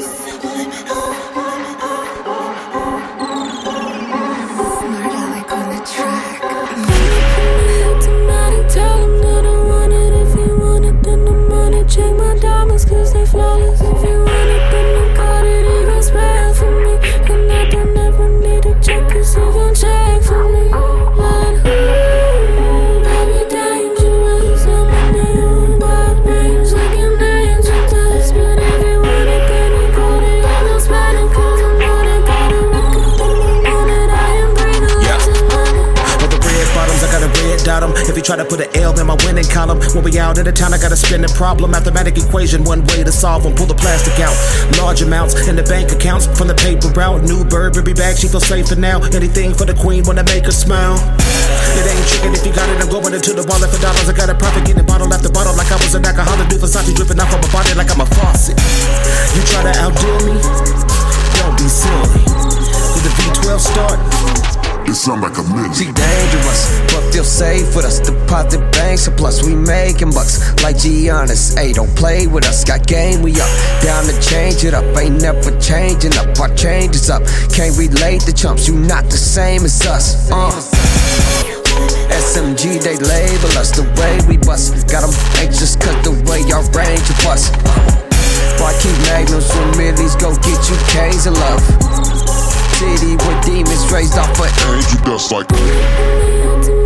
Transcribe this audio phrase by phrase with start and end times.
[0.00, 1.49] Sublime.
[38.60, 39.80] Put an L in my winning column.
[39.96, 41.70] When we out of the town, I got a the problem.
[41.72, 43.56] Mathematic equation, one way to solve them.
[43.56, 44.36] Pull the plastic out.
[44.76, 47.24] Large amounts in the bank accounts from the paper route.
[47.24, 49.00] New Burberry bag, she feels safer now.
[49.16, 51.00] Anything for the queen, wanna make her smile.
[51.72, 52.76] It ain't tricking if you got it.
[52.84, 54.08] I'm going into the wallet for dollars.
[54.08, 56.52] I got a profit getting bottle after bottle like I was an alcoholic.
[56.52, 58.60] Do Versace dripping off of my body like I'm a faucet.
[59.32, 60.36] You try to outdo me?
[61.40, 62.28] Don't be silly.
[62.92, 64.19] Did the V12 start?
[64.90, 65.44] It sound like a.
[65.72, 68.00] She dangerous, but feel safe with us.
[68.00, 71.56] Deposit banks, plus we making bucks like Giannis.
[71.56, 72.64] Hey, don't play with us.
[72.64, 73.46] Got game, we up.
[73.82, 74.82] Down to change it up.
[74.98, 76.36] Ain't never changing up.
[76.40, 77.22] Our change is up.
[77.54, 78.66] Can't relate the chumps.
[78.66, 80.28] You not the same as us.
[80.28, 80.50] Uh.
[82.10, 84.74] SMG, they label us the way we bust.
[84.90, 87.46] Got them anxious, cut the way y'all range of us.
[88.58, 91.59] Why keep magnums when millies go get you K's of love?
[93.90, 96.79] City where demons raised off of angel dust like.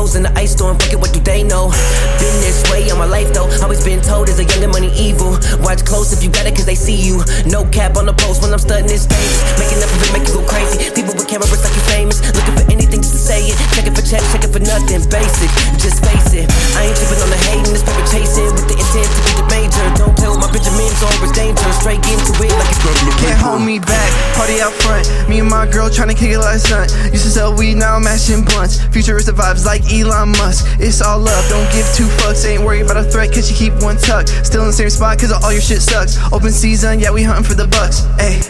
[0.00, 0.78] Cold, frozen the ice storm.
[0.78, 1.68] Fuck it, what do they know?
[2.18, 3.48] Been this way all my life though.
[3.62, 5.36] Always been told as a young and money evil.
[5.60, 7.20] Watch close if you got it, cause they see you.
[7.44, 9.36] No cap on the post when I'm studying this stage.
[9.60, 10.90] Making up of it, make you go crazy.
[10.96, 12.18] People with cameras like you famous.
[12.32, 13.56] Looking for anything just to say it.
[13.76, 15.04] Checking for checks, checking for nothing.
[15.12, 15.29] Basic,
[26.10, 27.12] girl tryna kick it last night.
[27.12, 28.82] Used to sell weed, now I'm mashing blunts.
[28.92, 30.66] Futuristic vibes like Elon Musk.
[30.80, 32.44] It's all love, don't give two fucks.
[32.46, 34.28] Ain't worried about a threat, cause you keep one tuck.
[34.28, 36.18] Still in the same spot, cause all your shit sucks.
[36.32, 38.02] Open season, yeah, we hunting for the bucks.
[38.18, 38.40] Ayy.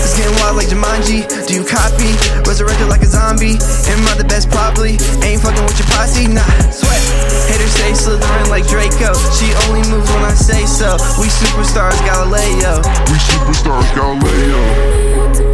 [0.00, 1.22] It's getting wild like Jumanji.
[1.46, 2.10] Do you copy?
[2.48, 3.60] Resurrected like a zombie.
[3.86, 4.50] Am I the best?
[4.50, 4.98] Probably.
[5.22, 6.26] Ain't fucking with your posse.
[6.26, 7.02] Nah, sweat.
[7.46, 9.14] Haters say slithering like Draco.
[9.38, 10.96] She only moves when I say so.
[11.20, 12.82] We superstars, Galileo.
[13.06, 15.49] We superstars, Galileo.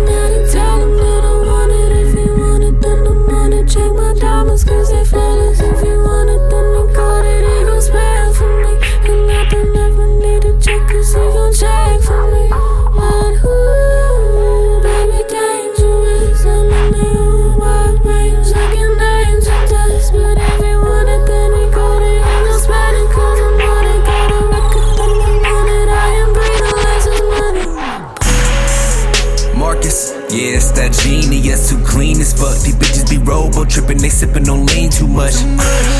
[32.78, 35.34] These bitches be robo tripping, they sipping on lean too much.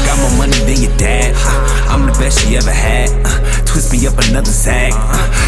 [0.04, 1.34] Got more money than your dad.
[1.88, 3.09] I'm the best she ever had.
[3.66, 4.92] Twist me up another sack.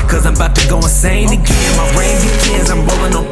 [0.09, 1.77] Cause I'm about to go insane again.
[1.77, 3.28] My rain begins, I'm rolling on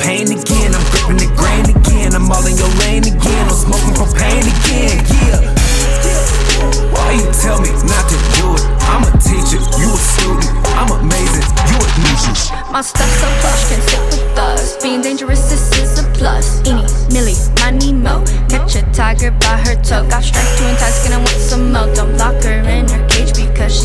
[12.76, 14.76] My stuff so plush, can sit with us.
[14.82, 16.60] Being dangerous, this is a plus.
[16.68, 18.22] Eenie, Millie, my Nemo.
[18.52, 20.04] Catch a tiger by her toe.
[20.10, 21.88] Got strength to entice, I want some more.
[21.94, 23.75] Don't lock her in her cage because